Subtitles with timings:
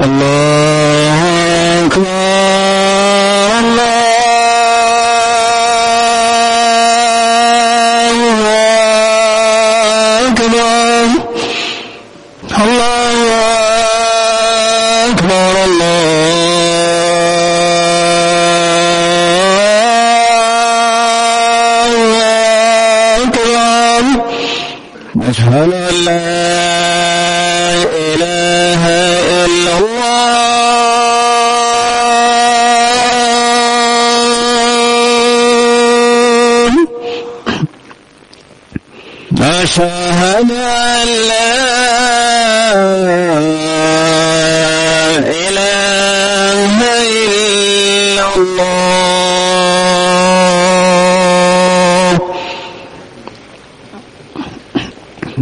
[0.00, 0.75] الله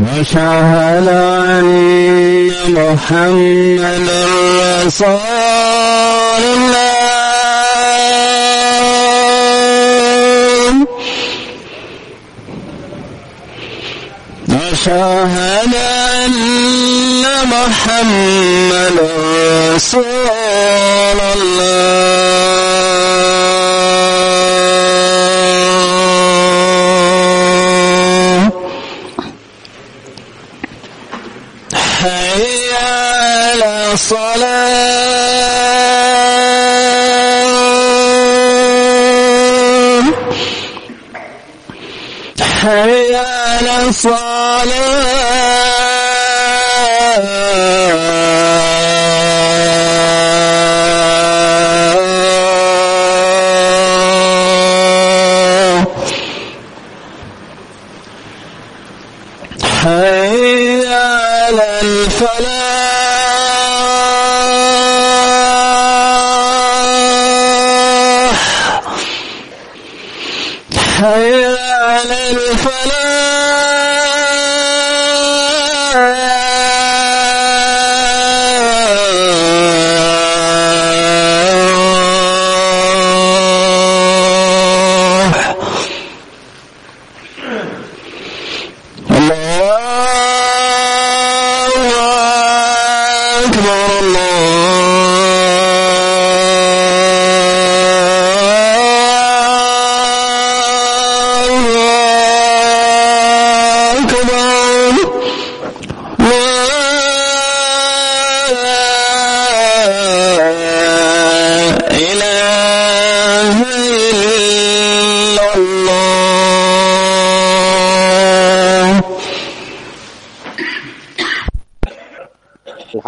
[0.05, 4.25] واشهد أن محمدا
[4.85, 5.15] رسول
[6.53, 6.85] الله.
[14.49, 15.73] واشهد
[16.25, 18.87] أن محمدا
[19.75, 22.44] رسول الله.
[33.95, 34.35] الصلاة
[42.41, 44.75] حي على الصلاة
[59.83, 60.55] حي
[70.95, 71.44] Hey.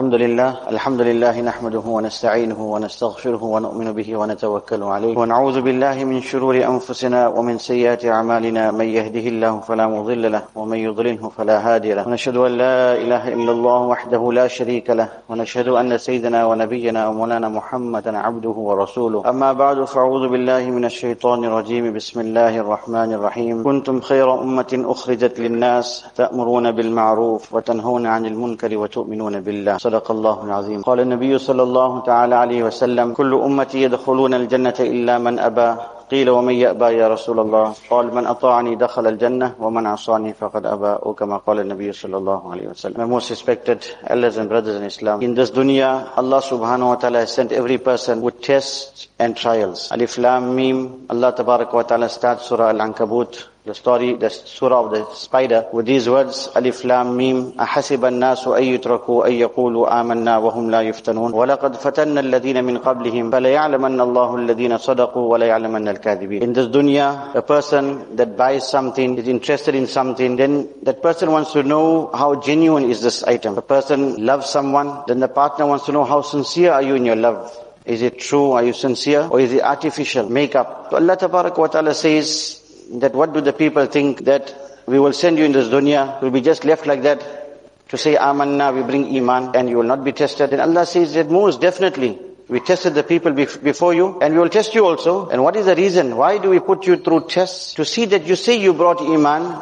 [0.08, 5.18] الحمد لله الحمد لله نحمده ونستعينه ونستغفره ونؤمن به ونتوكل عليه.
[5.18, 8.72] ونعوذ بالله من شرور أنفسنا ومن سيئات أعمالنا.
[8.72, 12.08] من يهده الله فلا مضل له ومن يضلله فلا هادي له.
[12.08, 15.08] ونشهد أن لا إله إلا الله وحده لا شريك له.
[15.30, 19.20] ونشهد أن سيدنا ونبينا ومولانا محمدا عبده ورسوله.
[19.32, 21.86] أما بعد فأعوذ بالله من الشيطان الرجيم.
[22.00, 23.56] بسم الله الرحمن الرحيم.
[23.64, 29.78] كنتم خير أمة أخرجت للناس تأمرون بالمعروف وتنهون عن المنكر وتؤمنون بالله.
[29.78, 35.18] صدق الله العظيم قال النبي صلى الله تعالى عليه وسلم كل أمتي يدخلون الجنة إلا
[35.18, 35.70] من أبى
[36.12, 40.88] قيل ومن يأبى يا رسول الله قال من أطاعني دخل الجنة ومن عصاني فقد أبى
[41.06, 44.84] أو كما قال النبي صلى الله عليه وسلم My most respected elders and brothers in
[44.84, 49.36] Islam In this dunya Allah subhanahu wa ta'ala has sent every person with tests and
[49.36, 54.85] trials Alif Lam Mim Allah tabarak wa ta'ala starts Surah Al-Ankabut the story, the surah
[54.85, 60.01] of the spider, with these words, Alif Lam Mim, أحسب الناس أن يتركوا أن يقولوا
[60.01, 66.43] آمنا وهم لا يفتنون ولقد فتنا الذين من قبلهم فليعلمن الله الذين صدقوا وليعلمن الكاذبين.
[66.43, 71.31] In this dunya, a person that buys something, is interested in something, then that person
[71.31, 73.57] wants to know how genuine is this item.
[73.57, 77.05] A person loves someone, then the partner wants to know how sincere are you in
[77.05, 77.57] your love.
[77.85, 78.53] Is it true?
[78.53, 79.29] Are you sincere?
[79.31, 80.29] Or is it artificial?
[80.29, 80.89] Makeup.
[80.91, 82.61] So Allah Tabarak wa Ta'ala says,
[82.94, 84.54] that what do the people think that
[84.86, 87.48] we will send you in this dunya, you'll be just left like that
[87.90, 90.52] to say amanna, we bring iman and you will not be tested.
[90.52, 92.20] And Allah says that most definitely
[92.50, 95.30] we tested the people bef- before you and we will test you also.
[95.30, 96.16] And what is the reason?
[96.16, 97.74] Why do we put you through tests?
[97.76, 99.62] To see that you say you brought iman,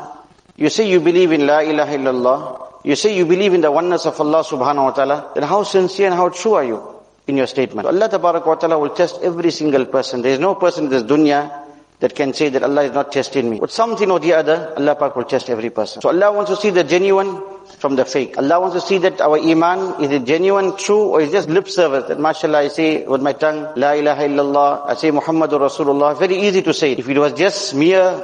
[0.55, 4.05] you say you believe in la ilaha illallah, you say you believe in the oneness
[4.05, 6.83] of Allah subhanahu wa ta'ala, then how sincere and how true are you
[7.27, 7.87] in your statement?
[7.87, 10.21] Allah ta'ala will test every single person.
[10.21, 11.64] There is no person in this dunya
[11.99, 13.59] that can say that Allah is not testing me.
[13.59, 16.01] But something or the other, Allah Pak will test every person.
[16.01, 17.41] So Allah wants to see the genuine
[17.79, 18.37] from the fake.
[18.37, 21.69] Allah wants to see that our iman, is it genuine, true, or is just lip
[21.69, 22.07] service?
[22.07, 26.17] That mashallah, I say with my tongue, La ilaha illallah, I say Muhammadur Rasulullah.
[26.19, 26.93] Very easy to say.
[26.93, 28.23] If it was just mere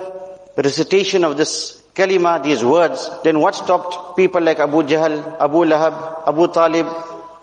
[0.57, 6.27] recitation of this kalima, these words, then what stopped people like Abu Jahl, Abu Lahab,
[6.27, 6.87] Abu Talib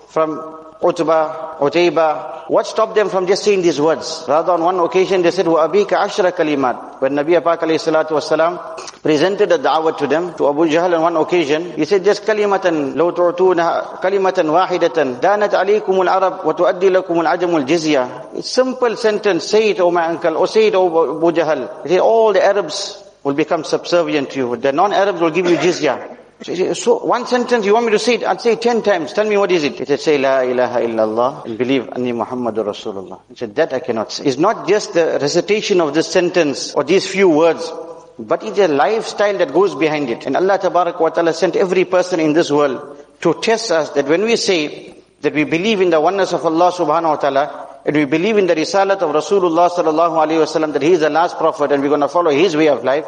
[0.08, 2.49] from Utbah, Utayba.
[2.49, 4.25] What stopped them from just saying these words?
[4.27, 9.01] Rather on one occasion they said, وَأَبِيكَ عَشْرَ كَلِمَات When Nabi Apak alayhi salatu wasalam
[9.01, 12.95] presented a da'wah to them, to Abu Jahl on one occasion, he said, just kalimatan
[12.95, 18.35] لو تعطونها كلمة واحدة دانت عليكم العرب وتؤدي لكم العجم الجزية.
[18.35, 21.83] It's simple sentence, say it, O my uncle, or say it, O Abu Jahl.
[21.83, 24.55] He said, all the Arabs will become subservient to you.
[24.57, 26.16] The non-Arabs will give you jizya.
[26.40, 28.22] So, one sentence, you want me to say it?
[28.22, 29.12] I'll say it ten times.
[29.12, 29.76] Tell me what is it?
[29.78, 33.20] He said, say La ilaha illallah and believe Anni Muhammadur Rasulullah.
[33.28, 34.24] He said, that I cannot say.
[34.24, 37.72] It's not just the recitation of this sentence or these few words,
[38.20, 40.26] but it's a lifestyle that goes behind it.
[40.26, 44.36] And Allah Ta'ala sent every person in this world to test us that when we
[44.36, 48.36] say that we believe in the oneness of Allah subhanahu wa ta'ala, and we believe
[48.36, 51.82] in the risalat of Rasulullah sallallahu alayhi wasallam that he is the last prophet and
[51.82, 53.06] we're going to follow his way of life,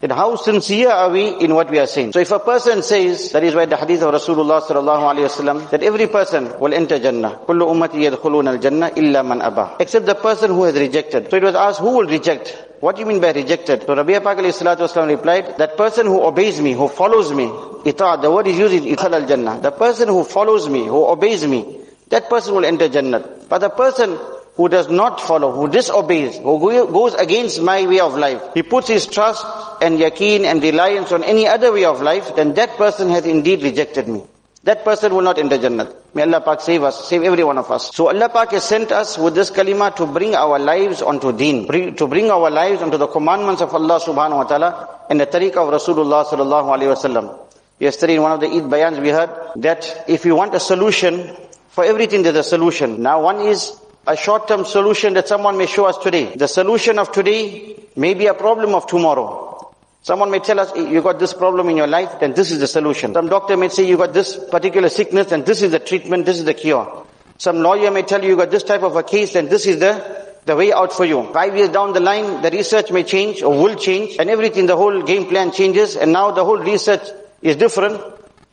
[0.00, 2.12] then how sincere are we in what we are saying?
[2.12, 5.68] So if a person says, that is why the hadith of Rasulullah sallallahu alayhi wasallam,
[5.68, 7.40] that every person will enter Jannah.
[7.46, 9.76] Kullu ummati yadkhuluna al-Jannah illa man aba.
[9.78, 11.30] Except the person who has rejected.
[11.30, 12.56] So it was asked, who will reject?
[12.80, 13.82] What do you mean by rejected?
[13.82, 17.52] So Nabi Pak alayhi replied, that person who obeys me, who follows me,
[17.84, 19.60] ita, the word is used is ithal al-Jannah.
[19.60, 23.20] The person who follows me, who obeys me, that person will enter Jannah.
[23.50, 24.18] But the person
[24.60, 26.60] who does not follow, who disobeys, who
[26.92, 29.42] goes against my way of life, he puts his trust
[29.80, 33.62] and yaqeen and reliance on any other way of life, then that person has indeed
[33.62, 34.22] rejected me.
[34.64, 35.90] That person will not enter Jannah.
[36.12, 37.90] May Allah Pak save us, save every one of us.
[37.96, 41.66] So Allah Pak has sent us with this kalima to bring our lives onto deen,
[41.96, 45.56] to bring our lives onto the commandments of Allah subhanahu wa ta'ala and the tariqah
[45.56, 47.38] of Rasulullah sallallahu alayhi wa sallam.
[47.78, 51.34] Yesterday in one of the Eid bayans we heard that if you want a solution,
[51.70, 53.00] for everything there's a solution.
[53.00, 56.34] Now one is a short-term solution that someone may show us today.
[56.34, 59.72] The solution of today may be a problem of tomorrow.
[60.02, 62.66] Someone may tell us, you got this problem in your life, then this is the
[62.66, 63.12] solution.
[63.12, 66.38] Some doctor may say, you got this particular sickness, and this is the treatment, this
[66.38, 67.06] is the cure.
[67.36, 69.78] Some lawyer may tell you, you got this type of a case, and this is
[69.78, 71.30] the, the way out for you.
[71.34, 74.76] Five years down the line, the research may change, or will change, and everything, the
[74.76, 77.02] whole game plan changes, and now the whole research
[77.42, 78.00] is different.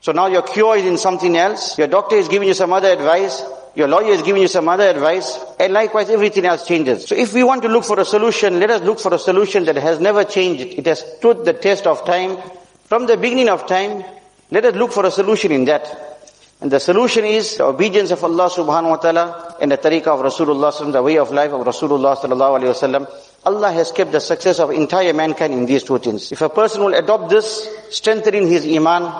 [0.01, 1.77] So now your cure is in something else.
[1.77, 3.41] Your doctor is giving you some other advice.
[3.77, 7.05] Your lawyer is giving you some other advice, and likewise everything else changes.
[7.05, 9.65] So if we want to look for a solution, let us look for a solution
[9.65, 10.63] that has never changed.
[10.63, 12.39] It has stood the test of time.
[12.85, 14.03] From the beginning of time,
[14.49, 16.17] let us look for a solution in that.
[16.59, 20.25] And the solution is the obedience of Allah subhanahu wa ta'ala and the tariqah of
[20.25, 23.07] Rasulullah the way of life of Rasulullah sallallahu alayhi wasallam.
[23.45, 26.31] Allah has kept the success of entire mankind in these two things.
[26.31, 29.13] If a person will adopt this, strengthening his iman,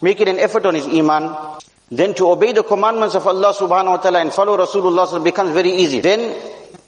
[0.00, 1.56] making an effort on his iman,
[1.90, 5.70] then to obey the commandments of Allah subhanahu wa ta'ala and follow Rasulullah becomes very
[5.70, 6.00] easy.
[6.00, 6.34] Then,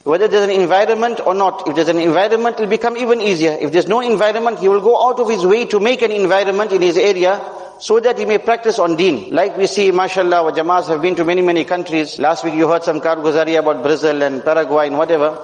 [0.02, 3.56] whether there's an environment or not, if there's an environment, it'll become even easier.
[3.60, 6.72] If there's no environment, he will go out of his way to make an environment
[6.72, 7.40] in his area
[7.78, 9.32] so that he may practice on deen.
[9.32, 12.18] Like we see, mashallah, our jamaas have been to many, many countries.
[12.18, 15.38] Last week you heard some karguzari about Brazil and Paraguay and whatever.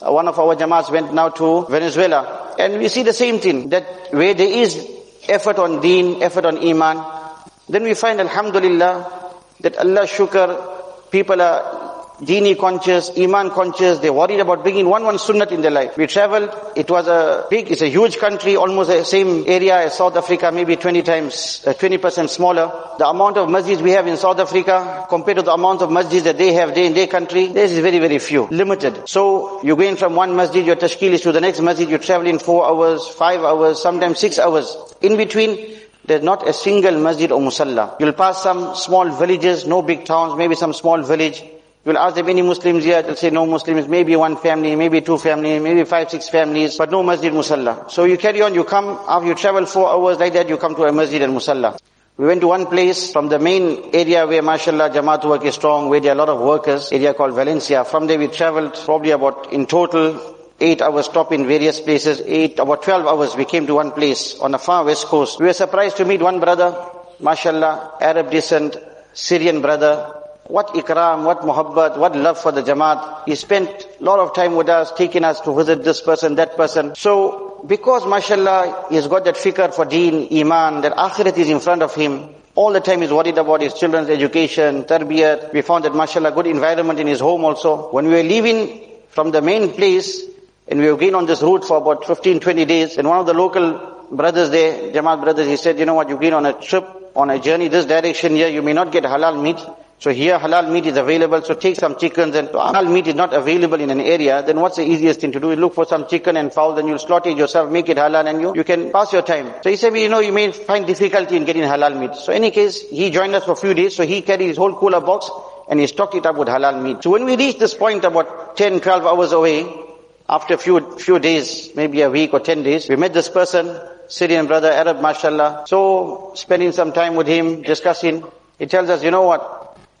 [0.00, 2.54] Uh, one of our jamaas went now to Venezuela.
[2.58, 4.86] And we see the same thing, that where there is
[5.28, 7.27] effort on deen, effort on iman,
[7.68, 11.88] then we find, alhamdulillah, that Allah shukr, people are
[12.20, 15.96] dini conscious, iman conscious, they're worried about bringing one one sunnat in their life.
[15.96, 19.96] We traveled, it was a big, it's a huge country, almost the same area as
[19.96, 22.72] South Africa, maybe 20 times, uh, 20% smaller.
[22.98, 26.24] The amount of masjids we have in South Africa compared to the amount of masjids
[26.24, 29.08] that they have there in their country, this is very, very few, limited.
[29.08, 32.40] So you're going from one masjid, your tashkil is to the next masjid, you're traveling
[32.40, 34.76] four hours, five hours, sometimes six hours.
[35.00, 37.94] In between, there's not a single masjid or musalla.
[38.00, 41.44] You'll pass some small villages, no big towns, maybe some small village.
[41.84, 45.18] You'll ask them any Muslims here, they'll say no Muslims, maybe one family, maybe two
[45.18, 47.90] families, maybe five, six families, but no masjid musalla.
[47.90, 50.74] So you carry on, you come, after you travel four hours like that, you come
[50.74, 51.78] to a masjid and musalla.
[52.16, 55.88] We went to one place from the main area where mashallah Jamaat work is strong,
[55.88, 57.84] where there are a lot of workers, area called Valencia.
[57.84, 62.58] From there we traveled probably about in total eight hours stop in various places, eight,
[62.58, 65.38] about 12 hours we came to one place on the far west coast.
[65.38, 66.74] We were surprised to meet one brother,
[67.20, 68.76] mashallah, Arab descent,
[69.12, 70.14] Syrian brother.
[70.44, 73.24] What ikram, what muhabbat, what love for the Jamaat.
[73.26, 73.68] He spent
[74.00, 76.94] a lot of time with us, taking us to visit this person, that person.
[76.94, 81.82] So, because mashallah, he's got that fikr for deen, iman, that akhirat is in front
[81.82, 85.52] of him, all the time he's worried about his children's education, tarbiyat.
[85.52, 87.90] We found that mashallah, good environment in his home also.
[87.90, 90.27] When we were leaving from the main place,
[90.70, 92.98] and we have been on this route for about 15, 20 days.
[92.98, 96.20] And one of the local brothers there, Jamaat brothers, he said, you know what, you've
[96.20, 96.84] been on a trip
[97.16, 99.58] on a journey this direction here, you may not get halal meat.
[99.98, 103.34] So here halal meat is available, so take some chickens and halal meat is not
[103.34, 105.56] available in an area, then what's the easiest thing to do?
[105.56, 108.40] Look for some chicken and fowl, then you'll slaughter it yourself, make it halal and
[108.40, 109.52] you, you can pass your time.
[109.62, 112.14] So he said, you know, you may find difficulty in getting halal meat.
[112.14, 114.58] So in any case, he joined us for a few days, so he carried his
[114.58, 115.28] whole cooler box
[115.68, 117.02] and he stocked it up with halal meat.
[117.02, 119.87] So when we reached this point about 10, 12 hours away,
[120.28, 123.74] after a few, few days, maybe a week or 10 days, we met this person,
[124.08, 125.64] Syrian brother, Arab, mashallah.
[125.66, 128.24] So spending some time with him, discussing,
[128.58, 129.57] he tells us, you know what,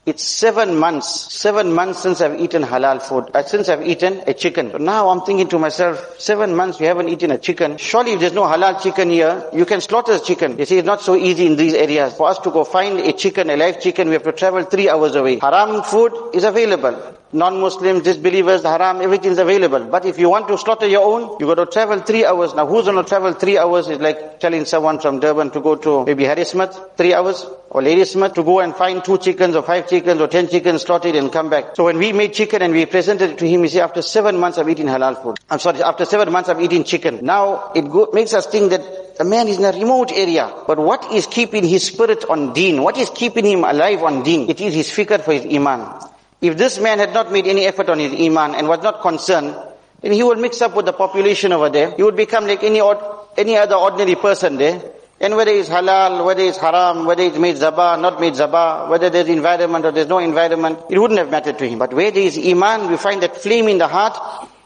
[0.08, 4.32] it's seven months, seven months since I've eaten halal food, uh, since I've eaten a
[4.32, 4.70] chicken.
[4.70, 7.76] But now I'm thinking to myself, seven months we haven't eaten a chicken.
[7.76, 10.58] Surely if there's no halal chicken here, you can slaughter a chicken.
[10.58, 12.14] You see, it's not so easy in these areas.
[12.14, 14.88] For us to go find a chicken, a live chicken, we have to travel three
[14.88, 15.40] hours away.
[15.40, 19.84] Haram food is available non-Muslims, disbelievers, haram, everything is available.
[19.84, 22.54] But if you want to slaughter your own, you got to travel three hours.
[22.54, 25.76] Now who's going to travel three hours is like telling someone from Durban to go
[25.76, 29.88] to maybe Harrismith, three hours, or Ladysmith to go and find two chickens or five
[29.88, 31.74] chickens or ten chickens, slaughtered and come back.
[31.74, 34.38] So when we made chicken and we presented it to him, he said, after seven
[34.38, 35.38] months of eating halal food.
[35.50, 37.24] I'm sorry, after seven months of eating chicken.
[37.24, 40.52] Now it go, makes us think that the man is in a remote area.
[40.66, 42.82] But what is keeping his spirit on deen?
[42.82, 44.48] What is keeping him alive on deen?
[44.48, 46.04] It is his fikr for his iman.
[46.40, 49.56] If this man had not made any effort on his iman and was not concerned,
[50.00, 51.90] then he would mix up with the population over there.
[51.96, 52.80] He would become like any
[53.36, 54.80] any other ordinary person there.
[55.20, 59.10] And whether it's halal, whether it's haram, whether it's made zabah, not made zabah, whether
[59.10, 61.80] there's environment or there's no environment, it wouldn't have mattered to him.
[61.80, 64.16] But where there is iman, we find that flame in the heart,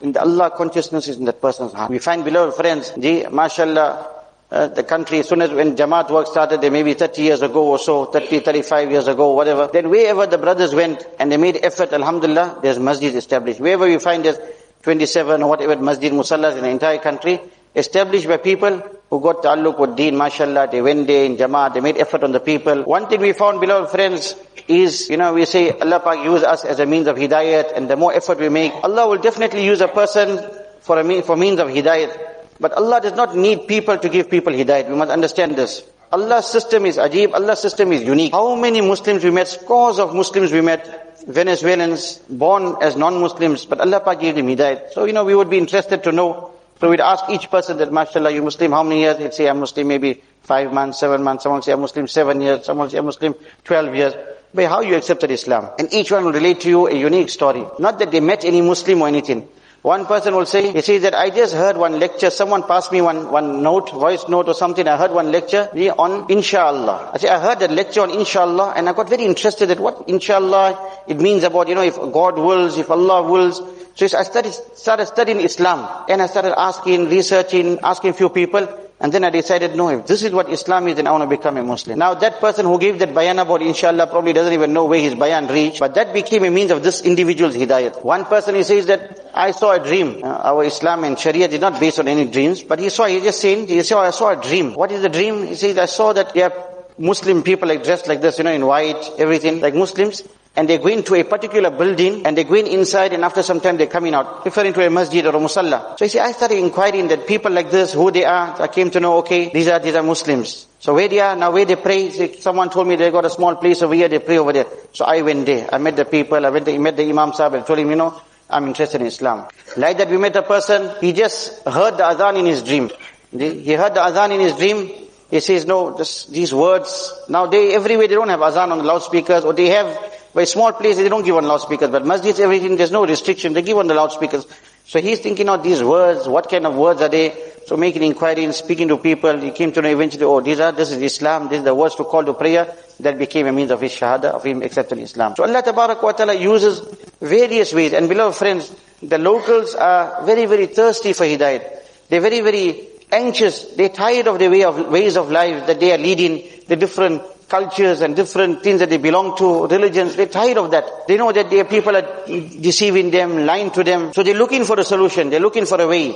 [0.02, 1.90] and the Allah consciousness is in that person's heart.
[1.90, 4.08] We find beloved friends, the mashallah,
[4.50, 7.68] uh, the country, as soon as when Jamaat work started, there maybe 30 years ago
[7.68, 9.70] or so, 30, 35 years ago, whatever.
[9.72, 13.60] Then wherever the brothers went and they made effort, alhamdulillah, there's masjid established.
[13.60, 14.36] Wherever you find there's
[14.82, 17.40] 27 or whatever masjid musallas in the entire country,
[17.74, 18.82] established by people
[19.12, 22.32] who got ta'alluq with deen, mashallah, they went there in Jamaat, they made effort on
[22.32, 22.82] the people.
[22.84, 24.34] One thing we found, beloved friends,
[24.66, 27.90] is, you know, we say, Allah Pak use us as a means of hidayat, and
[27.90, 30.40] the more effort we make, Allah will definitely use a person
[30.80, 32.16] for a mean, for means of hidayat.
[32.58, 34.88] But Allah does not need people to give people hidayat.
[34.88, 35.82] We must understand this.
[36.10, 38.32] Allah's system is ajib, Allah's system is unique.
[38.32, 43.78] How many Muslims we met, scores of Muslims we met, Venezuelans, born as non-Muslims, but
[43.78, 44.92] Allah Pak gave them hidayat.
[44.92, 46.48] So, you know, we would be interested to know.
[46.82, 49.16] So we'd ask each person that, mashallah, you Muslim, how many years?
[49.16, 51.44] He'd say, I'm Muslim maybe five months, seven months.
[51.44, 52.64] Someone say, I'm Muslim seven years.
[52.64, 54.14] Someone say, I'm Muslim twelve years.
[54.52, 55.70] But how you accepted Islam?
[55.78, 57.64] And each one will relate to you a unique story.
[57.78, 59.46] Not that they met any Muslim or anything.
[59.82, 63.00] One person will say, he says that I just heard one lecture, someone passed me
[63.00, 67.10] one, one note, voice note or something, I heard one lecture on inshallah.
[67.12, 70.08] I say, I heard that lecture on inshallah and I got very interested at what
[70.08, 73.60] inshallah it means about, you know, if God wills, if Allah wills.
[73.96, 78.78] So I started, started studying Islam and I started asking, researching, asking few people.
[79.00, 81.36] And then I decided, no, if this is what Islam is, then I want to
[81.36, 81.98] become a Muslim.
[81.98, 85.16] Now that person who gave that bayan about inshallah probably doesn't even know where his
[85.16, 88.04] bayan reached, but that became a means of this individual's hidayat.
[88.04, 90.22] One person, he says that, I saw a dream.
[90.22, 93.20] Uh, our Islam and Sharia did not based on any dreams, but he saw, he
[93.20, 94.74] just saying, he saw, I saw a dream.
[94.74, 95.46] What is the dream?
[95.46, 98.52] He says, I saw that there are Muslim people like dressed like this, you know,
[98.52, 100.22] in white, everything, like Muslims
[100.54, 103.60] and they go into a particular building and they go in inside and after some
[103.60, 105.98] time they're coming out, referring to a masjid or a musalla.
[105.98, 108.90] So you see, I started inquiring that people like this, who they are, I came
[108.90, 110.66] to know, okay, these are, these are Muslims.
[110.78, 113.56] So where they are, now where they pray, someone told me they got a small
[113.56, 114.66] place over here, they pray over there.
[114.92, 117.54] So I went there, I met the people, I went there, met the Imam Sahib
[117.54, 118.20] and told him, you know,
[118.52, 119.48] I'm interested in Islam.
[119.76, 122.90] Like that we met a person, he just heard the adhan in his dream.
[123.30, 124.90] He heard the adhan in his dream,
[125.32, 128.84] he says, no, this, these words, now they, everywhere they don't have azan on the
[128.84, 129.88] loudspeakers, or they have
[130.34, 133.52] by small places, they don't give on loudspeakers, but masjids, everything, there's no restriction.
[133.52, 134.46] They give on the loudspeakers.
[134.84, 137.34] So he's thinking of these words, what kind of words are they?
[137.66, 140.72] So making inquiry and speaking to people, he came to know eventually, oh, these are,
[140.72, 142.74] this is Islam, this is the words to call to prayer.
[143.00, 145.34] That became a means of his shahada, of him accepting Islam.
[145.36, 145.62] So Allah
[146.02, 146.80] wa ta'ala uses
[147.20, 147.92] various ways.
[147.92, 152.08] And beloved friends, the locals are very, very thirsty for hidayat.
[152.08, 153.64] They're very, very anxious.
[153.76, 157.22] They're tired of the way of, ways of life that they are leading, the different
[157.52, 161.06] cultures and different things that they belong to, religions, they're tired of that.
[161.06, 164.14] They know that their people are deceiving them, lying to them.
[164.14, 166.06] So they're looking for a solution, they're looking for a way.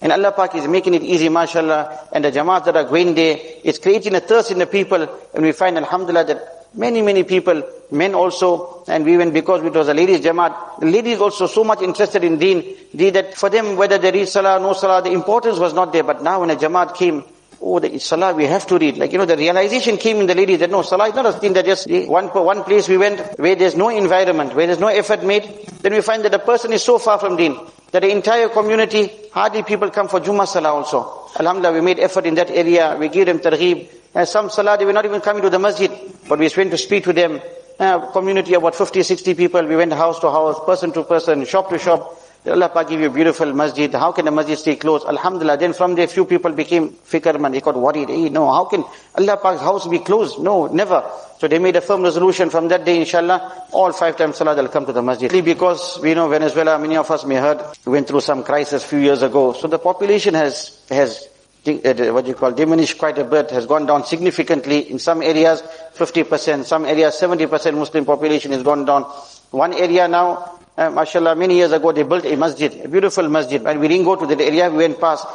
[0.00, 3.36] And Allah Pak is making it easy, mashallah, and the jamaat that are going there,
[3.64, 5.02] it's creating a thirst in the people,
[5.34, 9.88] and we find, alhamdulillah, that many, many people, men also, and even because it was
[9.88, 13.98] a ladies jamaat, the ladies also so much interested in deen, that for them, whether
[13.98, 16.94] there is salah, no salah, the importance was not there, but now when a jamaat
[16.94, 17.24] came,
[17.64, 18.98] oh, the salah we have to read.
[18.98, 21.32] Like, you know, the realization came in the lady that no, salah is not a
[21.32, 24.88] thing that just, one, one place we went where there's no environment, where there's no
[24.88, 25.44] effort made,
[25.80, 27.58] then we find that the person is so far from deen,
[27.92, 31.28] that the entire community, hardly people come for Jummah salah also.
[31.38, 34.84] Alhamdulillah, we made effort in that area, we give them targheeb, And some salah, they
[34.84, 35.90] were not even coming to the masjid,
[36.28, 37.40] but we went to speak to them.
[37.76, 41.68] Uh, community about 50, 60 people, we went house to house, person to person, shop
[41.70, 42.16] to shop.
[42.46, 43.92] Allah Pak give you a beautiful masjid.
[43.94, 45.06] How can the masjid stay closed?
[45.06, 45.56] Alhamdulillah.
[45.56, 47.52] Then from there, few people became fikrman.
[47.52, 48.10] They got worried.
[48.10, 48.84] Hey, no, how can
[49.16, 50.38] Allah Pak's house be closed?
[50.40, 51.02] No, never.
[51.38, 54.68] So they made a firm resolution from that day, inshallah, all five times salah, they'll
[54.68, 55.30] come to the masjid.
[55.44, 59.22] Because we know Venezuela, many of us may heard, went through some crisis few years
[59.22, 59.52] ago.
[59.52, 61.28] So the population has, has
[61.66, 64.90] uh, what you call diminished quite a bit, has gone down significantly.
[64.90, 65.62] In some areas,
[65.96, 69.04] 50%, some areas, 70% Muslim population has gone down.
[69.50, 73.64] One area now, uh, mashallah, many years ago they built a masjid, a beautiful masjid,
[73.64, 75.26] and we didn't go to that area, we went past.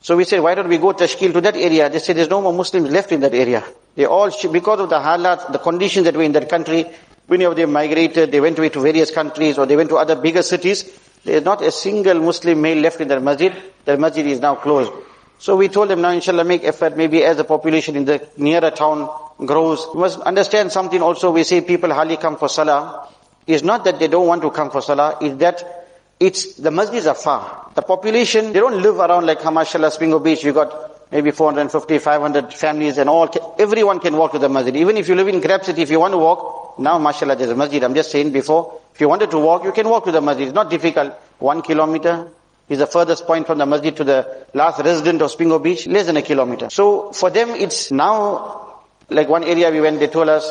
[0.00, 1.88] So we said, why don't we go Tashkil to that area?
[1.88, 3.64] They said, there's no more Muslims left in that area.
[3.94, 6.84] They all, because of the halat, the conditions that were in that country,
[7.26, 10.16] many of them migrated, they went away to various countries, or they went to other
[10.16, 10.84] bigger cities.
[11.24, 13.54] There is not a single Muslim male left in that masjid.
[13.86, 14.92] That masjid is now closed.
[15.38, 18.70] So we told them now, inshallah, make effort, maybe as the population in the nearer
[18.70, 19.86] town grows.
[19.94, 23.08] You must understand something also, we say people hardly come for salah.
[23.46, 25.84] It's not that they don't want to come for salah, it's that
[26.18, 27.70] it's, the masjids are far.
[27.74, 32.54] The population, they don't live around like Hamashallah, Spingo Beach, you got maybe 450, 500
[32.54, 34.74] families and all, everyone can walk to the masjid.
[34.76, 37.50] Even if you live in Grab City, if you want to walk, now mashallah there's
[37.50, 40.12] a masjid, I'm just saying before, if you wanted to walk, you can walk to
[40.12, 40.46] the masjid.
[40.46, 41.12] It's not difficult.
[41.38, 42.28] One kilometer
[42.68, 46.06] is the furthest point from the masjid to the last resident of Spingo Beach, less
[46.06, 46.70] than a kilometer.
[46.70, 50.50] So for them it's now, like one area we went, they told us,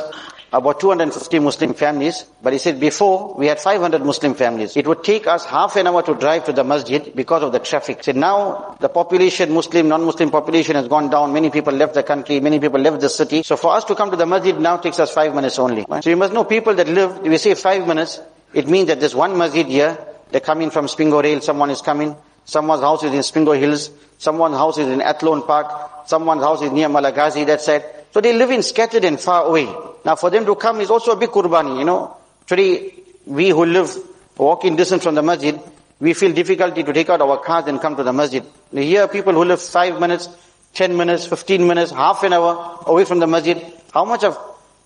[0.53, 4.77] about 250 Muslim families, but he said before we had 500 Muslim families.
[4.77, 7.57] It would take us half an hour to drive to the masjid because of the
[7.57, 7.98] traffic.
[7.98, 11.33] He said now the population, Muslim, non-Muslim population has gone down.
[11.33, 13.41] Many people left the country, many people left the city.
[13.41, 15.88] So for us to come to the masjid now takes us five minutes only.
[16.01, 18.22] So you must know people that live, we say five minutes,
[18.53, 19.98] it means that there's one masjid here,
[20.29, 24.55] they're coming from Spingo Rail, someone is coming, someone's house is in Spingo Hills, someone's
[24.55, 27.83] house is in Athlone Park, someone's house is near Malagazi, that side.
[28.12, 29.65] So they live in scattered and far away.
[30.05, 32.18] Now for them to come is also a big qurbani, you know.
[32.46, 32.94] Today,
[33.25, 33.96] we who live
[34.37, 35.59] walking distance from the masjid,
[36.00, 38.44] we feel difficulty to take out our cars and come to the masjid.
[38.72, 40.27] Here people who live five minutes,
[40.74, 43.61] ten minutes, fifteen minutes, half an hour away from the masjid,
[43.94, 44.37] how much of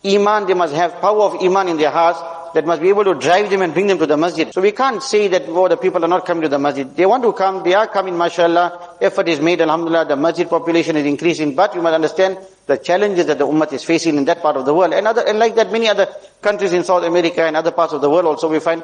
[0.05, 2.19] iman they must have, power of iman in their hearts,
[2.57, 4.51] that must be able to drive them and bring them to the masjid.
[4.51, 6.89] So we can't say that, oh, the people are not coming to the masjid.
[6.95, 8.97] They want to come, they are coming, mashallah.
[8.99, 11.53] Effort is made, alhamdulillah, the masjid population is increasing.
[11.53, 14.65] But you must understand the challenges that the ummah is facing in that part of
[14.65, 14.93] the world.
[14.93, 16.07] And other, and like that, many other
[16.41, 18.83] countries in South America and other parts of the world also we find,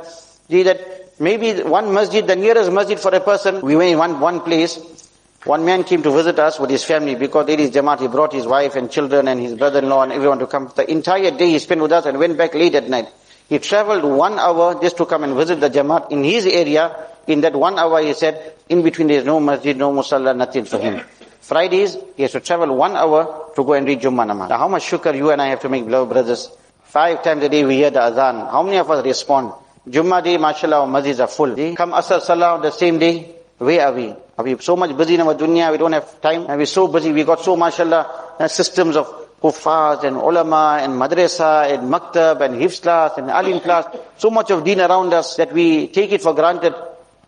[0.50, 4.42] that maybe one masjid, the nearest masjid for a person, we went in one, one
[4.42, 4.78] place,
[5.46, 8.02] one man came to visit us with his family because there is Jamaat.
[8.02, 10.72] He brought his wife and children and his brother-in-law and everyone to come.
[10.76, 13.08] The entire day he spent with us and went back late at night.
[13.54, 16.90] He traveled one hour just to come and visit the Jamaat in his area.
[17.28, 20.66] In that one hour, he said, in between there is no masjid, no musalla, nothing
[20.66, 21.04] for him.
[21.40, 24.50] Fridays, he has to travel one hour to go and read Jummah namaz.
[24.50, 26.50] Now how much shukr you and I have to make, beloved brothers?
[26.86, 28.38] Five times a day we hear the azan.
[28.38, 29.54] How many of us respond?
[29.88, 31.56] Jummah day, mashallah, our masjids are full.
[31.76, 34.16] Come Asr Salah the same day, where are we?
[34.36, 36.48] Are we so much busy in our dunya, we don't have time?
[36.48, 40.80] Are we are so busy, we got so, mashallah, uh, systems of huffaz and ulama
[40.82, 43.86] and madrasa and maktab and hifz class and alim class,
[44.18, 46.74] so much of deen around us that we take it for granted.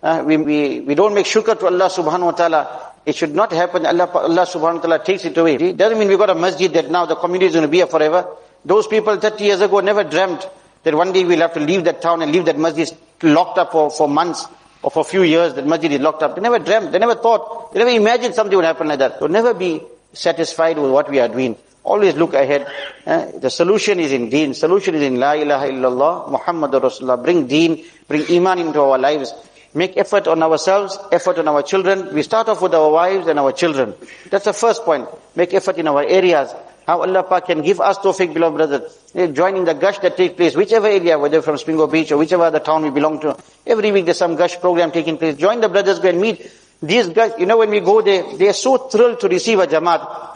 [0.02, 2.92] Uh, we, we, we don't make shukr to Allah subhanahu wa ta'ala.
[3.06, 3.86] It should not happen.
[3.86, 5.56] Allah, Allah subhanahu wa ta'ala takes it away.
[5.56, 7.78] It doesn't mean we got a masjid that now the community is going to be
[7.78, 8.26] here forever.
[8.64, 10.48] Those people 30 years ago never dreamt
[10.84, 12.90] that one day we'll have to leave that town and leave that masjid
[13.24, 14.46] locked up for, for months
[14.82, 15.54] or for a few years.
[15.56, 16.36] That masjid is locked up.
[16.36, 16.92] They never dreamt.
[16.92, 17.74] They never thought.
[17.74, 19.20] They never imagined something would happen like that.
[19.20, 19.82] So never be
[20.14, 21.58] satisfied with what we are doing.
[21.86, 22.66] Always look ahead.
[23.06, 24.56] Uh, the solution is in deen.
[24.56, 27.22] Solution is in La ilaha illallah, Muhammad Rasulullah.
[27.24, 29.34] Bring deen, bring iman into our lives.
[29.76, 32.14] Make effort on ourselves, effort on our children.
[32.14, 33.94] We start off with our wives and our children.
[34.32, 35.08] That's the first point.
[35.36, 36.54] Make effort in our areas.
[36.88, 39.34] How Allah Pak can give us tawfiq, beloved brothers.
[39.34, 42.60] Joining the gasht that takes place, whichever area, whether from Spingo Beach or whichever other
[42.60, 43.38] town we belong to.
[43.66, 45.36] Every week there's some gasht program taking place.
[45.36, 46.50] Join the brothers, go and meet
[46.82, 47.34] these guys.
[47.38, 50.35] You know when we go there, they are so thrilled to receive a Jamaat.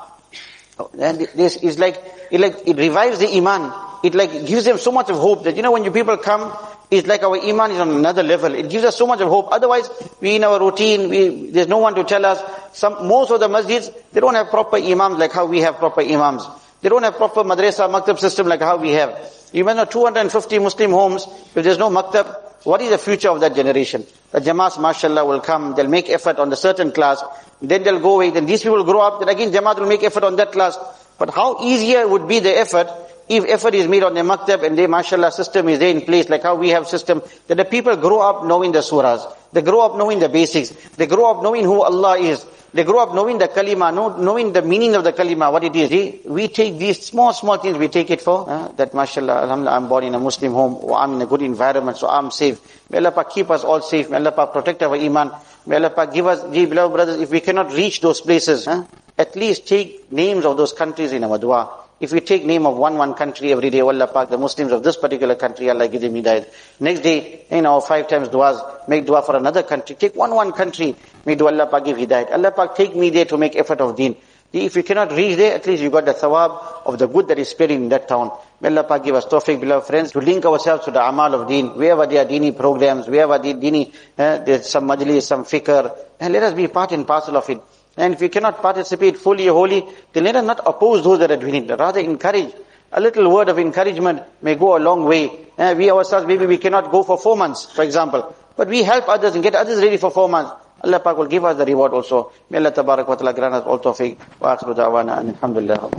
[0.99, 3.71] And this is like, it like, it revives the iman.
[4.03, 6.55] It like gives them so much of hope that, you know, when you people come,
[6.89, 8.55] it's like our iman is on another level.
[8.55, 9.49] It gives us so much of hope.
[9.51, 9.89] Otherwise,
[10.21, 12.41] we in our routine, we, there's no one to tell us.
[12.73, 16.01] Some, most of the masjids, they don't have proper imams like how we have proper
[16.01, 16.47] imams.
[16.81, 19.33] They don't have proper madrasa, maktab system like how we have.
[19.53, 23.55] Even though 250 Muslim homes, if there's no maktab, what is the future of that
[23.55, 24.05] generation?
[24.31, 27.23] The Jamaat, mashallah, will come, they'll make effort on the certain class,
[27.61, 30.03] then they'll go away, then these people will grow up, then again Jamaat will make
[30.03, 30.77] effort on that class.
[31.17, 32.87] But how easier would be the effort
[33.29, 36.29] if effort is made on the maktab and the mashallah system is there in place,
[36.29, 39.21] like how we have system, that the people grow up knowing the surahs.
[39.53, 40.71] They grow up knowing the basics.
[40.97, 42.43] They grow up knowing who Allah is.
[42.71, 46.25] They grow up knowing the kalima, knowing the meaning of the kalima, what it is.
[46.25, 49.87] We take these small, small things, we take it for, uh, that mashallah, alhamdulillah, I'm
[49.89, 52.59] born in a Muslim home, I'm in a good environment, so I'm safe.
[52.89, 54.09] May Allah keep us all safe.
[54.09, 55.31] May Allah protect our iman.
[55.65, 58.83] May Allah give us, dear beloved brothers, if we cannot reach those places, huh,
[59.17, 61.69] at least take names of those countries in our dua.
[61.99, 64.83] If we take name of one one country every day, Allah Pak, the Muslims of
[64.83, 66.47] this particular country, Allah give them hidayat.
[66.79, 69.97] Next day, you know, five times duas, make dua for another country.
[69.97, 72.31] Take one one country, may do Allah Pak give hidayat.
[72.31, 74.15] Allah Pak take me there to make effort of deen.
[74.51, 77.37] If you cannot reach there, at least you got the thawab of the good that
[77.37, 78.31] is spreading in that town.
[78.61, 81.47] May Allah Pak give us tawfiq, beloved friends, to link ourselves to the amal of
[81.49, 81.67] deen.
[81.77, 86.33] Wherever there are dini programs, wherever there dini, uh, there's some majlis, some fikr, and
[86.33, 87.61] let us be part and parcel of it.
[87.96, 91.30] And if we cannot participate fully or wholly, then let us not oppose those that
[91.30, 91.70] are doing it.
[91.78, 92.52] Rather encourage.
[92.92, 95.30] A little word of encouragement may go a long way.
[95.58, 98.34] Uh, we ourselves, maybe we cannot go for four months, for example.
[98.56, 100.52] But we help others and get others ready for four months.
[100.82, 102.32] Allah Pak will give us the reward also.
[102.50, 104.18] May Allah Tabarak wa Ta'ala grant us all tawfiq.
[104.38, 105.90] Wa akhiru da'wana and alhamdulillah.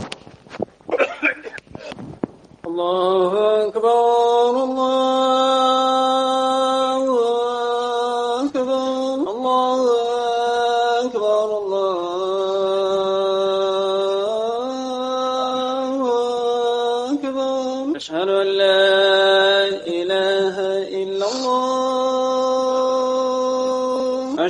[2.66, 3.32] الله
[3.68, 6.39] أكبر الله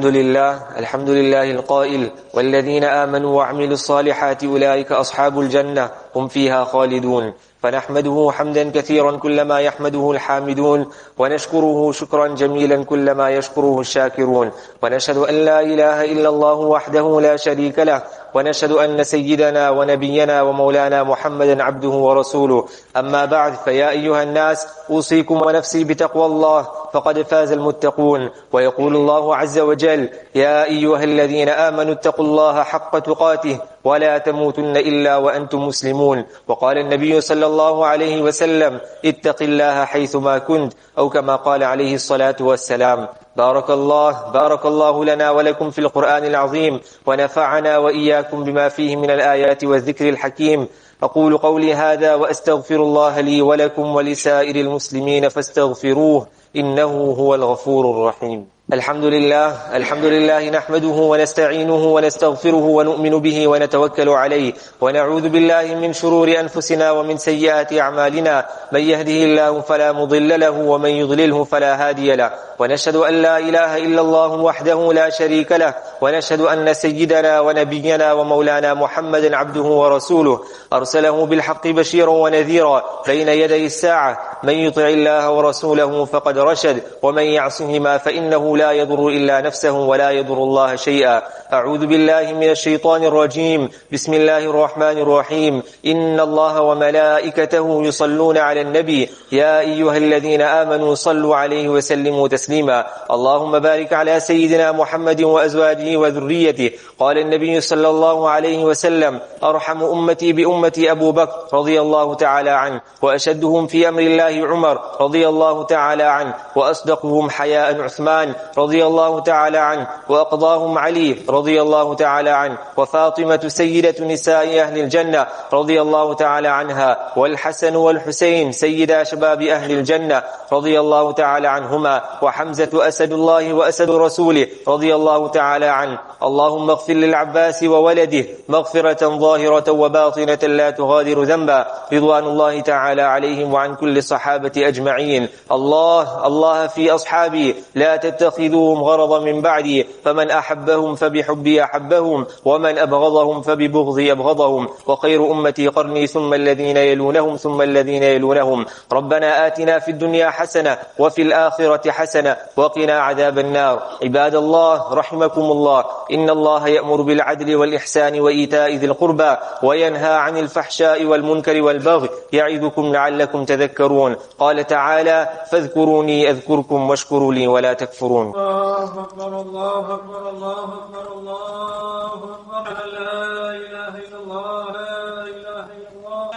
[0.00, 7.32] الحمد لله الحمد لله القائل والذين آمنوا وعملوا الصالحات أولئك أصحاب الجنة هم فيها خالدون.
[7.62, 10.86] فنحمده حمدا كثيرا كلما يحمده الحامدون
[11.18, 14.50] ونشكره شكرا جميلا كلما يشكره الشاكرون.
[14.82, 18.02] ونشهد أن لا إله إلا الله وحده لا شريك له
[18.34, 22.64] ونشهد أن سيدنا ونبينا ومولانا محمدا عبده ورسوله.
[22.96, 28.30] أما بعد فيا أيها الناس أوصيكم ونفسي بتقوى الله فقد فاز المتقون.
[28.52, 35.16] ويقول الله عز وجل يا أيها الذين آمنوا اتقوا الله حق تقاته ولا تموتن إلا
[35.16, 36.24] وأنتم مسلمون.
[36.48, 42.36] وقال النبي صلى الله عليه وسلم اتق الله حيثما كنت أو كما قال عليه الصلاة
[42.40, 43.08] والسلام.
[43.36, 49.64] بارك الله بارك الله لنا ولكم في القرآن العظيم ونفعنا وإياكم بما فيه من الآيات
[49.64, 50.68] والذكر الحكيم.
[51.02, 58.46] أقول قولي هذا وأستغفر الله لي ولكم ولسائر المسلمين فاستغفروه إنه هو الغفور الرحيم.
[58.72, 66.28] الحمد لله الحمد لله نحمده ونستعينه ونستغفره ونؤمن به ونتوكل عليه ونعوذ بالله من شرور
[66.40, 68.46] أنفسنا ومن سيئات أعمالنا.
[68.72, 72.30] من يهده الله فلا مضل له ومن يضلله فلا هادي له.
[72.58, 75.74] ونشهد أن لا إله إلا الله وحده لا شريك له.
[76.00, 80.40] ونشهد أن سيدنا ونبينا ومولانا محمدا عبده ورسوله.
[80.72, 84.38] أرسله بالحق بشيرا ونذيرا بين يدي الساعة.
[84.42, 86.82] من يطع الله ورسوله فقد رشد.
[87.02, 91.22] ومن يعصهما فإنه لا يضر إلا نفسه ولا يضر الله شيئا.
[91.52, 93.68] أعوذ بالله من الشيطان الرجيم.
[93.92, 95.54] بسم الله الرحمن الرحيم.
[95.86, 99.08] إن الله وملائكته يصلون على النبي.
[99.32, 102.78] يا أيها الذين آمنوا صلوا عليه وسلموا تسليما.
[103.10, 106.70] اللهم بارك على سيدنا محمد وأزواجه وذريته.
[107.00, 112.80] قال النبي صلى الله عليه وسلم أرحم أمتي بأمتي أبو بكر رضي الله تعالى عنه
[113.02, 119.58] وأشدهم في أمر الله عمر رضي الله تعالى عنه وأصدقهم حياء عثمان رضي الله تعالى
[119.58, 126.48] عنه وأقضاهم علي رضي الله تعالى عنه وفاطمة سيدة نساء أهل الجنة رضي الله تعالى
[126.48, 133.90] عنها والحسن والحسين سيدا شباب أهل الجنة رضي الله تعالى عنهما وحمزة أسد الله وأسد
[133.90, 141.66] رسوله رضي الله تعالى عنه اللهم اغفر للعباس وولده مغفرة ظاهرة وباطنة لا تغادر ذنبا
[141.92, 147.96] رضوان الله تعالى عليهم وعن كل الصحابة أجمعين الله الله في أصحابي لا
[148.30, 154.68] تتخذوهم غرضا من بعدي فمن أحبهم فبحبي أحبهم ومن أبغضهم فببغضي أبغضهم.
[154.86, 158.66] وخير أمتي قرني ثم الذين يلونهم ثم الذين يلونهم.
[158.92, 163.82] ربنا آتنا في الدنيا حسنة وفي الآخرة حسنة وقنا عذاب النار.
[164.02, 165.84] عباد الله رحمكم الله.
[166.12, 173.44] إن الله يأمر بالعدل والإحسان وإيتاء ذي القربى وينهى عن الفحشاء والمنكر والبغي يعظكم لعلكم
[173.44, 174.16] تذكرون.
[174.38, 175.18] قال تعالى
[175.50, 178.19] فاذكروني أذكركم واشكروا لي ولا تكفرون.
[178.22, 182.64] الله أكبر الله أكبر الله أكبر الله أكبر.
[182.98, 186.28] لا إله إلا الله لا إله إلا الله.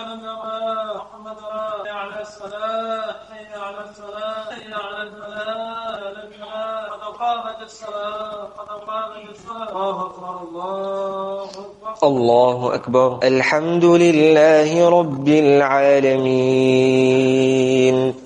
[0.95, 5.99] محمد رسول على الصلاة حي على الصلاة حي على الفلاح.
[6.13, 9.71] الفلاح قد قامت الصلاة قد قامت الصلاة.
[9.71, 12.07] الله أكبر الله أكبر.
[12.07, 13.19] الله أكبر.
[13.23, 16.33] الحمد لله رب العالمين.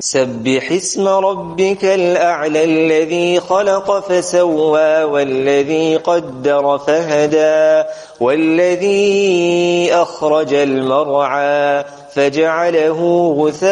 [0.00, 7.88] سبح اسم ربك الأعلى الذي خلق فسوى والذي قدر فهدى
[8.20, 11.84] والذي أخرج المرعى
[12.18, 13.00] فجعله
[13.38, 13.68] غثاء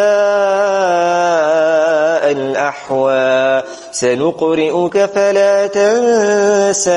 [2.68, 6.90] أحوى سنقرئك فلا تنسى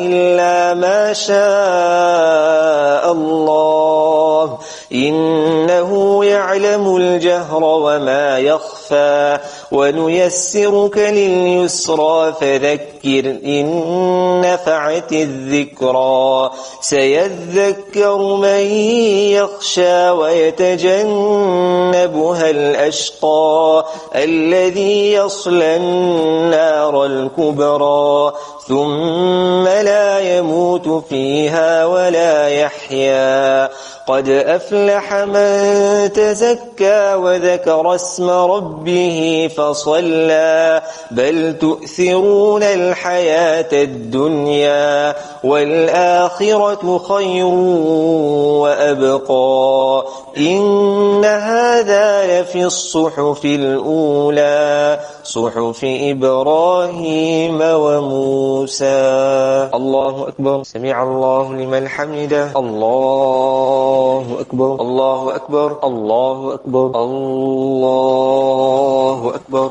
[0.00, 4.58] إلا ما شاء الله.
[4.92, 9.38] إنه يعلم الجهر وما يخفى.
[9.72, 16.50] ونيسرك لليسرى فذكر إن نفعت الذكرى.
[16.80, 18.60] سيذكر من
[19.30, 21.00] يخشى ويتجنبها
[22.50, 28.32] الأشقى الذي يصلى النار الكبرى.
[28.70, 33.68] ثم لا يموت فيها ولا يحيا.
[34.06, 40.82] قد أفلح من تزكى وذكر اسم ربه فصلى.
[41.10, 47.46] بل تؤثرون الحياة الدنيا والآخرة خير
[48.62, 50.04] وأبقى.
[50.38, 55.00] إن هذا لفي الصحف الأولى.
[55.30, 58.98] صحف إبراهيم وموسى.
[59.74, 60.62] الله أكبر.
[60.62, 62.50] سمع الله لمن حمده.
[62.56, 64.74] الله أكبر.
[64.80, 65.78] الله أكبر.
[65.84, 66.86] الله أكبر.
[67.02, 68.18] الله
[69.34, 69.70] أكبر.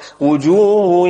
[0.21, 1.09] وجوه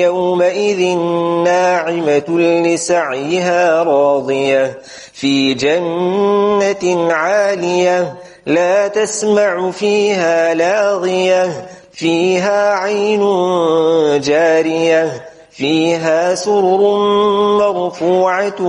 [0.00, 0.96] يومئذ
[1.44, 4.78] ناعمة لسعيها راضية
[5.12, 8.14] في جنة عالية
[8.46, 13.20] لا تسمع فيها لاغية فيها عين
[14.20, 16.98] جارية فيها سرر
[17.58, 18.62] مرفوعة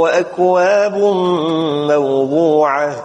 [0.00, 0.96] وأكواب
[1.88, 3.04] موضوعة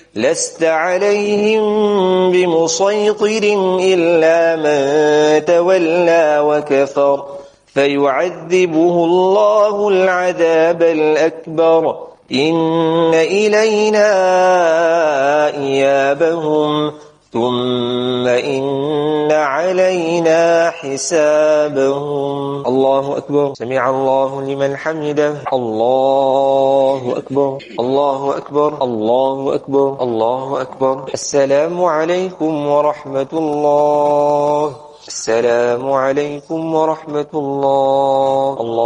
[0.15, 1.61] لست عليهم
[2.31, 3.43] بمسيطر
[3.79, 7.25] إلا من تولى وكفر.
[7.73, 11.97] فيعذبه الله العذاب الأكبر.
[12.31, 14.07] إن إلينا
[15.57, 16.91] إيابهم.
[17.33, 22.67] ثم إن علينا حسابهم.
[22.67, 23.53] الله أكبر.
[23.53, 25.35] سمع الله لمن حمده.
[25.53, 27.57] الله أكبر.
[27.79, 28.83] الله أكبر.
[28.83, 30.03] الله أكبر.
[30.03, 31.03] الله أكبر.
[31.13, 34.71] السلام عليكم ورحمة الله.
[35.07, 38.57] السلام عليكم ورحمة الله.
[38.59, 38.80] الله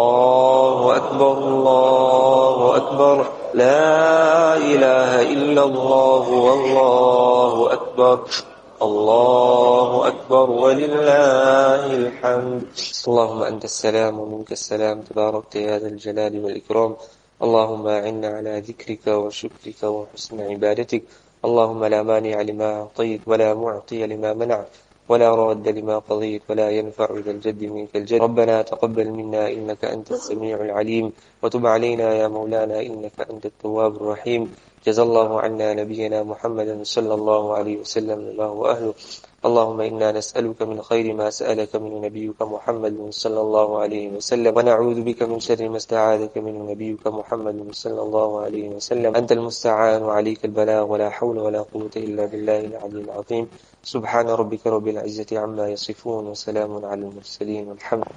[10.76, 12.64] ولله الحمد.
[13.08, 16.92] اللهم أنت السلام ومنك السلام تباركت يا ذا الجلال والإكرام.
[17.46, 21.04] اللهم أعنا على ذكرك وشكرك وحسن عبادتك.
[21.48, 24.68] اللهم لا مانع لما أعطيت ولا معطي لما منعت
[25.10, 28.20] ولا راد لما قضيت ولا ينفع ذا الجد منك الجد.
[28.28, 31.06] ربنا تقبل منا إنك أنت السميع العليم
[31.44, 34.44] وتب علينا يا مولانا إنك أنت التواب الرحيم.
[34.86, 38.94] جزا الله عنا نبينا محمدا صلى الله عليه وسلم ما هو أهله.
[39.46, 45.02] اللهم إنا نسألك من خير ما سألك من نبيك محمد صلى الله عليه وسلم ونعوذ
[45.02, 49.16] بك من شر ما استعاذك من نبيك محمد صلى الله عليه وسلم.
[49.16, 53.46] أنت المستعان وعليك البلاغ ولا حول ولا قوة إلا بالله العلي العظيم.
[53.86, 58.10] سبحان ربك رب العزة عما يصفون وسلام على المرسلين والحمد